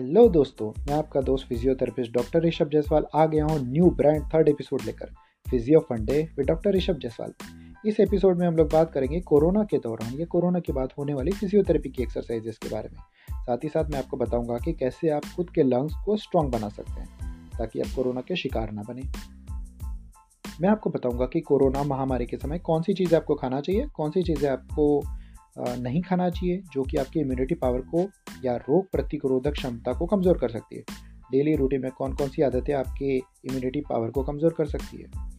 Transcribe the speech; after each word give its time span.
Hello 0.00 0.28
दोस्तों, 0.28 0.68
मैं 0.88 0.94
आपका 0.94 1.20
दोस्त 1.20 1.46
फिजियोथेरेपिस्ट 1.46 2.12
डॉक्टर 2.12 2.42
ऋषभ 2.42 2.68
जायसवाल 2.68 3.06
आ 3.14 3.24
गया 3.26 3.44
हूँ 3.44 3.58
न्यू 3.62 3.90
ब्रांड 3.90 4.22
थर्ड 4.24 4.48
एपिसोड 4.48 4.82
लेकर 4.86 5.12
फिजियो 5.46 5.80
फंडे 5.80 6.22
विद 6.38 6.46
डॉक्टर 6.46 6.74
ऋषभ 6.74 6.98
जायसवाल। 6.98 7.32
इस 7.86 8.00
एपिसोड 8.00 8.38
में 8.38 8.46
हम 8.46 8.56
लोग 8.56 8.72
बात 8.72 8.92
करेंगे 8.92 9.20
कोरोना 9.20 9.64
के 9.64 9.78
दौरान, 9.78 10.14
या 10.20 10.26
कोरोना 10.26 10.60
के 10.60 10.72
बाद 10.72 10.92
होने 10.98 11.14
वाली 11.14 11.32
फिजियोथेरेपी 11.32 11.88
की 11.88 12.02
एक्सरसाइजेस 12.02 12.58
के 12.58 12.68
बारे 12.68 12.88
में। 12.88 12.98
साथ 13.42 13.64
ही 13.64 13.68
साथ 13.68 13.90
मैं 13.90 13.98
आपको 13.98 14.16
बताऊँगा 14.16 14.58
कि 14.58 14.72
कैसे 14.72 15.10
आप 15.10 15.24
खुद 15.36 15.50
के 15.50 15.62
लंग्स 15.62 15.94
को 16.04 16.16
स्ट्रॉन्ग 16.16 16.52
बना 16.52 16.68
सकते 16.68 17.00
हैं, 17.00 17.50
ताकि 17.58 17.80
आप 17.80 17.94
कोरोना 17.96 18.20
के 18.20 18.36
शिकार 18.36 18.72
ना 18.72 18.82
बने। 18.82 19.02
मैं 20.60 20.68
आपको 20.68 20.90
बताऊँगा 20.90 21.26
कि 21.26 21.40
कोरोना 21.40 21.82
महामारी 21.84 22.26
के 22.26 22.36
समय 22.36 22.58
कौन 22.58 22.82
सी 22.82 22.94
चीज़ें 22.94 23.16
आपको 23.18 23.34
खाना 23.34 23.60
चाहिए, 23.60 23.86
कौन 23.86 24.10
सी 24.10 24.22
चीज़ें 24.22 24.50
आपको 24.50 25.02
नहीं 25.68 26.02
खाना 26.02 26.30
चाहिए, 26.30 26.62
जो 26.72 26.82
कि 26.82 26.96
आपकी 26.96 27.20
इम्यूनिटी 27.20 27.54
पावर 27.54 27.80
को 27.80 28.10
या 28.44 28.56
रोग 28.56 28.90
प्रतिरोधक 28.90 29.52
क्षमता 29.52 29.92
को 29.92 30.06
कमज़ोर 30.06 30.38
कर 30.38 30.48
सकती 30.48 30.76
है। 30.76 30.82
डेली 31.32 31.56
रूटीन 31.56 31.80
में 31.80 31.90
कौन 31.90 32.12
कौन 32.12 32.28
सी 32.28 32.42
आदतें 32.42 32.74
आपके 32.74 33.16
इम्यूनिटी 33.16 33.80
पावर 33.80 34.10
को 34.10 34.22
कमज़ोर 34.22 34.54
कर 34.58 34.66
सकती 34.66 34.96
है? 34.96 35.30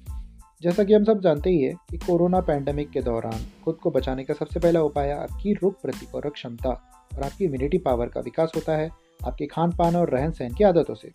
जैसा 0.61 0.83
कि 0.83 0.93
हम 0.93 1.03
सब 1.03 1.21
जानते 1.21 1.49
ही 1.49 1.61
है 1.61 1.73
कि 1.89 1.97
कोरोना 1.97 2.39
पैंडमिक 2.39 2.89
के 2.89 3.01
दौरान 3.01 3.45
खुद 3.65 3.75
को 3.75 3.91
बचाने 3.91 4.23
का 4.23 4.33
सबसे 4.33 4.59
पहला 4.59 4.81
उपाय 4.81 5.11
आपकी 5.11 5.53
रोग 5.53 5.81
प्रतिरोधक 5.81 6.33
क्षमता 6.33 6.69
और 7.17 7.23
आपकी 7.23 7.45
इम्यूनिटी 7.45 7.77
पावर 7.77 8.07
का 8.07 8.19
विकास 8.19 8.51
होता 8.55 8.77
है, 8.77 8.89
आपके 9.25 9.45
खान 9.45 9.71
पान 9.71 9.95
और 9.95 10.09
रहन 10.09 10.31
सहन 10.31 10.53
की 10.53 10.63
आदतों 10.63 10.95
से। 10.95 11.11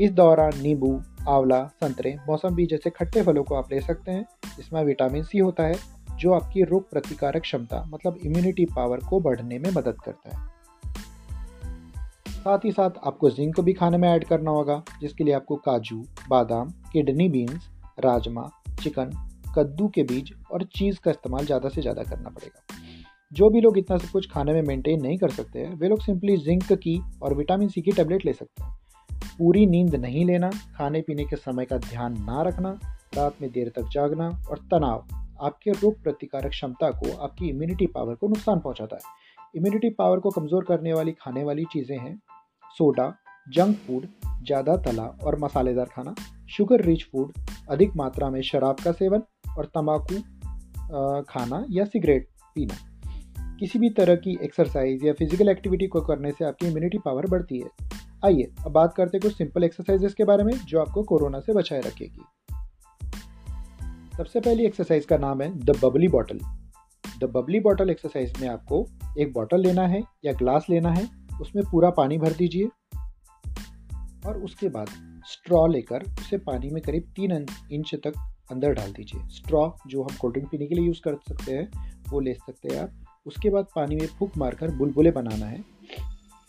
इस 0.00 0.10
दौरान 0.10 0.52
नींबू, 0.62 1.02
आंवला, 1.28 1.64
संतरे 1.66 2.10
मौसम 2.10 2.32
मौसम्बी 2.32 2.66
जैसे 2.66 2.90
खट्टे 2.90 3.22
फलों 3.22 3.44
को 3.44 3.54
आप 3.54 3.72
ले 3.72 3.80
सकते 3.80 4.12
हैं 4.12 4.26
इसमें 4.60 4.84
विटामिन 4.84 5.22
सी 5.22 5.38
होता 5.38 5.62
है 5.62 5.74
जो 6.20 6.32
आपकी 6.32 6.62
रोग 6.64 6.90
प्रतिकारक 6.90 7.42
क्षमता 7.42 7.82
मतलब 7.88 8.18
इम्यूनिटी 8.24 8.64
पावर 8.66 9.00
को 9.00 9.20
बढ़ने 9.20 9.58
में 9.58 9.70
मदद 9.70 9.96
करता 10.04 10.30
है। 10.30 10.46
साथ 12.30 12.64
ही 12.64 12.72
साथ 12.72 12.90
आपको 13.06 13.30
जिंक 13.30 13.54
को 13.56 13.62
भी 13.62 13.72
खाने 13.72 13.98
में 13.98 14.08
ऐड 14.08 14.24
करना 14.24 14.50
होगा, 14.50 14.82
जिसके 15.00 15.24
लिए 15.24 15.34
आपको 15.34 15.56
काजू, 15.56 15.96
बादाम 16.28 16.70
किडनी 16.92 17.28
बीन्स 17.28 17.68
राजमा 18.00 18.48
चिकन 18.82 19.10
कद्दू 19.56 19.88
के 19.88 20.02
बीज 20.02 20.32
और 20.52 20.62
चीज़ 20.74 20.98
का 21.04 21.10
इस्तेमाल 21.10 21.46
ज़्यादा 21.46 21.68
से 21.68 21.80
ज़्यादा 21.80 22.02
करना 22.02 22.30
पड़ेगा। 22.30 22.76
जो 23.32 23.48
भी 23.50 23.60
लोग 23.60 23.78
इतना 23.78 23.96
सब 23.98 24.10
कुछ 24.10 24.30
खाने 24.30 24.52
में 24.52 24.62
मेंटेन 24.62 25.02
नहीं 25.02 25.16
कर 25.18 25.30
सकते 25.30 25.58
हैं 25.58 25.74
वे 25.74 25.88
लोग 25.88 26.02
सिंपली 26.02 26.36
जिंक 26.36 26.72
की 26.74 27.00
और 27.22 27.34
विटामिन 27.34 27.68
सी 27.68 27.80
की 27.82 27.92
टेबलेट 27.92 28.24
ले 28.26 28.32
सकते 28.32 28.64
हैं। 28.64 28.76
पूरी 29.38 29.66
नींद 29.66 29.94
नहीं 29.94 30.24
लेना, 30.24 30.50
खाने 30.76 31.00
पीने 31.00 31.24
के 31.24 31.36
समय 31.36 31.64
का 31.64 31.76
ध्यान 31.78 32.16
ना 32.20 32.42
रखना, 32.42 32.78
रात 33.14 33.42
में 33.42 33.50
देर 33.50 33.72
तक 33.76 33.88
जागना 33.92 34.28
और 34.50 34.58
तनाव 34.72 35.06
आपके 35.40 35.70
रोग 35.72 36.02
प्रतिकारक 36.02 36.50
क्षमता 36.50 36.90
को, 36.92 37.16
आपकी 37.16 37.48
इम्यूनिटी 37.48 37.86
पावर 37.86 38.14
को 38.14 38.28
नुकसान 38.28 38.60
पहुंचाता 38.60 38.96
है। 38.96 39.16
इम्यूनिटी 39.56 39.90
पावर 39.90 40.20
को 40.20 40.30
कमज़ोर 40.30 40.64
करने 40.64 40.92
वाली, 40.92 41.12
खाने 41.12 41.44
वाली 41.44 41.64
चीज़ें 41.64 41.98
हैं 41.98 42.18
सोडा 42.76 43.12
जंक 43.46 43.76
फ़ूड 43.76 44.06
ज़्यादा 44.46 44.76
तला 44.76 45.04
और 45.24 45.38
मसालेदार 45.40 45.86
खाना 45.86 46.14
शुगर 46.48 46.80
रिच 46.80 47.04
फ़ूड 47.04 47.32
अधिक 47.70 47.96
मात्रा 47.96 48.28
में 48.30 48.40
शराब 48.42 48.80
का 48.84 48.92
सेवन 48.92 49.22
और 49.58 49.66
तंबाकू 49.66 50.20
खाना 51.24 51.64
या 51.70 51.84
सिगरेट 51.84 52.28
पीना। 52.56 52.74
किसी 53.60 53.78
भी 53.78 53.90
तरह 53.90 54.16
की 54.16 54.38
एक्सरसाइज 54.44 55.04
या 55.04 55.12
फ़िज़िकल 55.12 55.48
एक्टिविटी 55.48 55.86
को 55.86 56.00
करने 56.00 56.32
से 56.32 56.44
आपकी 56.44 56.66
इम्यूनिटी 56.66 56.98
पावर 56.98 57.26
बढ़ती 57.26 57.58
है। 57.58 57.70
आइए 58.24 58.50
अब 58.66 58.72
बात 58.72 58.94
करते 58.94 59.16
हैं 59.16 59.22
कुछ 59.22 59.36
सिंपल 59.36 59.64
एक्सरसाइजेस 59.64 60.14
के 60.14 60.24
बारे 60.24 60.44
में, 60.44 60.52
जो 60.52 60.80
आपको 60.80 61.02
कोरोना 61.02 61.40
से 61.40 61.52
बचाए 61.52 61.80
रखेगी। 61.80 62.22
सबसे 64.18 64.40
पहली 64.40 64.64
एक्सरसाइज 64.66 65.04
का 65.06 65.16
नाम 65.16 65.42
है 65.42 65.48
the 65.58 65.74
bubbly 65.84 66.06
bottle 66.08 66.38
the 67.20 67.24
bubbly 67.24 67.58
bottle 67.60 67.90
exercise 67.90 68.32
में 68.40 68.48
आपको 68.48 68.80
एक 69.18 69.32
बॉटल 69.32 69.60
लेना 69.60 69.86
है 69.86 70.02
या 70.24 70.32
ग्लास 70.32 70.66
लेना 70.70 70.92
है, 70.92 71.04
उसमें 71.40 71.62
पूरा 71.70 71.90
पानी 71.90 72.18
भर 72.18 72.32
दीजिए 72.32 72.68
और 74.26 74.42
उसके 74.44 74.68
बाद 74.68 74.88
स्ट्रॉ 75.24 75.66
लेकर 75.66 76.04
उसे 76.10 76.38
पानी 76.38 76.70
में 76.70 76.82
करीब 76.82 77.12
तीन 77.16 77.46
इंच 77.72 77.94
तक 77.94 78.18
अंदर 78.52 78.72
डाल 78.72 78.92
दीजिए। 78.92 79.28
स्ट्रॉ 79.28 79.70
जो 79.86 80.02
हम 80.02 80.16
कोल्ड 80.20 80.34
ड्रिंक 80.34 80.50
पीने 80.50 80.66
के 80.66 80.74
लिए 80.74 80.86
यूज़ 80.86 81.00
कर 81.04 81.14
सकते 81.28 81.52
हैं, 81.52 81.92
वो 82.10 82.20
ले 82.20 82.34
सकते 82.34 82.74
हैं 82.74 82.82
आप। 82.82 83.22
उसके 83.26 83.50
बाद 83.50 83.66
पानी 83.76 83.96
में 83.96 84.06
फूक 84.18 84.36
मारकर 84.36 84.70
बुलबुले 84.70 85.10
बनाना 85.10 85.46
है। 85.46 85.64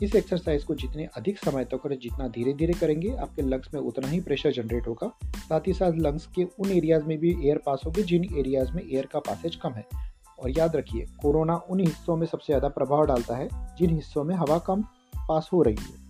इस 0.01 0.15
एक्सरसाइज 0.15 0.63
को 0.63 0.75
जितने 0.75 1.05
अधिक 1.17 1.37
समय 1.37 1.65
तक 1.65 1.85
और 1.85 1.95
जितना 1.95 2.27
धीरे 2.27 2.53
धीरे 2.53 2.73
करेंगे, 2.73 3.09
आपके 3.11 3.41
लंग्स 3.41 3.73
में 3.73 3.81
उतना 3.81 4.07
ही 4.07 4.19
प्रेशर 4.19 4.51
जनरेट 4.51 4.87
होगा। 4.87 5.11
साथ 5.37 5.67
ही 5.67 5.73
साथ 5.73 5.91
लंग्स 5.91 6.27
के 6.27 6.43
उन 6.43 6.71
एरियाज़ 6.71 7.03
में 7.03 7.17
भी 7.17 7.31
एयर 7.47 7.57
पास 7.57 7.81
होगी, 7.85 8.03
जिन 8.03 8.23
एरियाज़ 8.37 8.71
में 8.71 8.83
एयर 8.83 9.05
का 9.05 9.19
पासेज 9.19 9.55
कम 9.55 9.73
है। 9.73 9.85
और 10.39 10.49
याद 10.49 10.75
रखिए 10.75 11.05
कोरोना 11.21 11.55
उन 11.69 11.79
हिस्सों 11.79 12.15
में 12.17 12.25
सबसे 12.27 12.45
ज़्यादा 12.45 12.67
प्रभाव 12.67 13.05
डालता 13.05 13.35
है, 13.35 13.49
जिन 13.79 13.89
हिस्सों 13.89 14.23
में 14.23 14.35
हवा 14.35 14.57
कम 14.57 14.81
पास 15.27 15.49
हो 15.53 15.61
रही 15.61 15.75
है। 15.75 16.07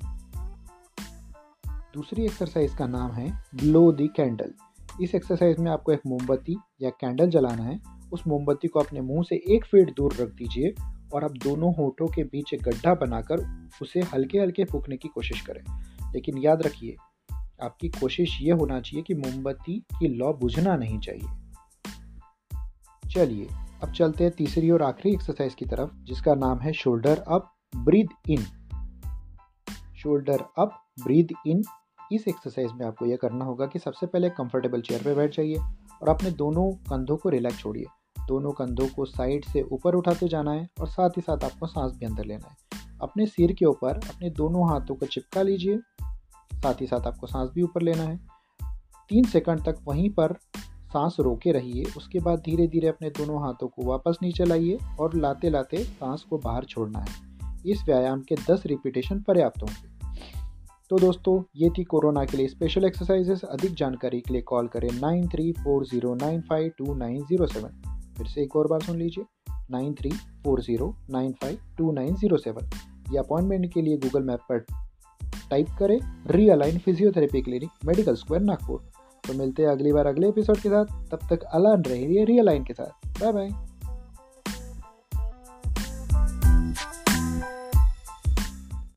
दूसरी 1.93 2.25
एक्सरसाइज 2.25 2.75
का 2.75 2.87
नाम 2.87 3.11
है 3.11 3.27
ग्लो 3.55 3.91
दी 3.91 4.07
कैंडल 4.07 4.53
इस 5.01 5.15
एक्सरसाइज 5.15 5.59
में 5.59 5.71
आपको 5.71 5.91
एक 5.91 6.01
मोमबत्ती 6.07 6.57
या 6.81 6.89
कैंडल 6.89 7.29
जलाना 7.29 7.63
है। 7.63 7.79
उस 8.13 8.23
मोमबत्ती 8.27 8.67
को 8.67 8.79
अपने 8.79 9.01
मुँह 9.01 9.23
से 9.23 9.35
एक 9.55 9.65
फीट 9.65 9.95
दूर 9.95 10.13
रख 10.13 10.29
दीजिए 10.29 10.73
और 11.13 11.23
आप 11.23 11.31
दोनों 11.31 11.75
होठों 11.75 12.07
के 12.07 12.23
बीच 12.23 12.53
एक 12.53 12.63
गड्ढा 12.63 12.93
बनाकर 12.93 13.69
उसे 13.81 14.01
हल्के 14.01 14.39
हल्के 14.39 14.63
फूकने 14.63 14.97
की 14.97 15.07
कोशिश 15.07 15.41
करें। 15.41 15.61
लेकिन 16.13 16.37
याद 16.37 16.61
रखिए, 16.61 16.95
आपकी 17.61 17.89
कोशिश 17.89 18.41
ये 18.41 18.51
होना 18.51 18.81
चाहिए 18.81 19.03
कि 19.03 19.13
मोमबत्ती 19.13 19.79
की 19.79 20.07
लौ 20.07 20.33
बुझना 20.33 20.75
नहीं 20.75 20.99
चाहिए। 20.99 21.29
चलिए, 23.09 23.47
अब 23.83 23.91
चलते 23.91 24.23
हैं 24.23 24.33
तीसरी 24.33 24.71
और 24.71 24.81
आखिरी 24.81 25.15
एक्सरसाइज 25.15 25.53
की 25.53 25.65
तरफ़, 25.65 25.89
जिसका 26.03 26.35
नाम 26.35 26.59
है 26.59 26.73
shoulder 26.73 27.17
up 27.27 27.53
breathe 27.75 28.07
in 28.29 28.41
shoulder 29.97 30.43
up 30.57 30.83
breathe 31.03 31.27
in 31.47 31.63
इस 32.11 32.27
एक्सरसाइज 32.27 32.71
में 32.71 32.85
आपको 32.85 33.05
यह 33.05 33.17
करना 33.21 33.45
होगा 33.45 33.65
कि 33.65 33.79
सबसे 33.79 34.07
पहले 34.07 34.29
कंफर्टेबल 34.29 34.81
चेयर 34.81 35.03
पर 35.03 35.15
बैठ 35.15 35.37
जाइए 35.37 35.55
और 36.01 36.09
अपने 36.09 36.31
दोनों 36.31 36.71
कंधों 36.71 37.17
को 37.17 37.29
रिलैक्स 37.29 37.59
छोड़िए। 37.59 37.85
दोनों 38.29 38.51
कंधों 38.51 38.87
को 38.87 39.05
साइड 39.05 39.45
से 39.45 39.61
ऊपर 39.71 39.95
उठाते 39.95 40.27
जाना 40.27 40.51
है 40.51 40.67
और 40.81 40.87
साथ 40.87 41.09
ही 41.09 41.21
साथ 41.21 41.43
आपको 41.43 41.67
सांस 41.67 41.97
भी 41.99 42.05
अंदर 42.05 42.25
लेना 42.25 42.47
है। 42.47 42.55
अपने 43.01 43.25
सिर 43.25 43.51
के 43.53 43.65
ऊपर 43.65 43.97
अपने 44.09 44.29
दोनों 44.29 44.69
हाथों 44.69 44.95
को 44.95 45.05
चिपका 45.05 45.41
लीजिए। 45.41 45.77
साथ 46.53 46.81
ही 46.81 46.87
साथ 46.87 47.07
आपको 47.07 47.27
सांस 47.27 47.49
भी 47.55 47.61
ऊपर 47.61 47.81
लेना 47.81 48.03
है। 48.03 48.17
तीन 49.09 49.23
सेकंड 49.25 49.59
तक 49.59 49.75
वहीं 49.87 50.09
पर 50.09 50.33
सांस 50.93 51.15
रोके 51.19 51.51
रहिए। 51.51 51.83
उसके 51.97 52.19
बाद 52.19 52.39
धीरे 52.39 52.67
धीरे 52.67 52.87
अपने 52.87 53.09
दोनों 53.09 53.41
हाथों 53.41 53.67
को 53.67 53.83
वापस 53.83 54.17
नीचे 54.21 54.45
लाइए 54.45 54.77
और 54.99 55.15
लाते 55.15 55.49
लाते 55.49 55.83
सांस 55.83 56.25
को 56.29 56.37
बाहर 56.37 56.65
छोड़ना 56.65 56.99
है। 56.99 57.27
इस 57.65 57.83
व्यायाम 57.85 58.21
के 58.21 58.35
10 58.49 58.63
रिपीटेशन 58.65 59.19
पर्याप्त 59.21 59.61
होंगे। 59.61 59.97
तो 60.91 60.97
दोस्तों, 60.97 61.41
ये 61.55 61.69
थी 61.69 61.83
कोरोना 61.83 62.23
के 62.25 62.37
लिए 62.37 62.47
स्पेशल 62.47 62.85
एक्सरसाइजेस 62.85 63.43
अधिक 63.43 63.73
जानकारी 63.73 64.19
के 64.21 64.33
लिए 64.33 64.41
कॉल 64.41 64.67
करें 64.67 64.89
nine 64.91 65.27
three 65.27 65.51
four 65.51 65.85
zero 65.85 66.13
nine 66.15 66.41
five 66.41 66.71
two 66.77 66.95
nine 66.95 67.23
zero 67.23 67.47
seven 67.47 67.88
फिर 68.19 68.27
से 68.27 68.41
एक 68.41 68.55
और 68.55 68.67
बार 68.67 68.81
सुन 68.81 68.97
लीजिए। 68.97 69.25
Nine 69.71 69.93
three 69.93 70.09
four 70.43 70.61
zero 70.61 70.93
nine 71.09 71.31
five 71.31 71.57
two 71.77 71.91
nine 71.91 72.15
zero 72.15 72.37
seven 72.37 72.69
या 73.13 73.21
अपॉइंटमेंट 73.21 73.73
के 73.73 73.81
लिए 73.81 73.97
गूगल 73.97 74.23
मैप 74.23 74.39
पर 74.51 74.65
टाइप 75.49 75.67
करें 75.79 75.99
realign 76.27 76.77
physiotherapy 76.77 77.41
clinic 77.41 77.69
medical 77.85 78.15
square 78.15 78.43
Nagpur. 78.43 78.79
तो 79.27 79.33
मिलते 79.33 79.63
हैं 79.63 79.69
अगली 79.69 79.93
बार 79.93 80.07
अगले 80.07 80.29
एपिसोड 80.29 80.57
के 80.57 80.69
साथ। 80.69 80.85
तब 81.11 81.19
तक 81.29 81.43
अलान 81.43 81.81
रहिए 81.81 82.25
रियलाइन 82.25 82.63
के 82.63 82.73
साथ। 82.73 83.21
Bye 83.21 83.31
bye 83.31 83.49